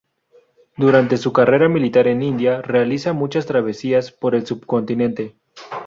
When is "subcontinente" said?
4.47-5.35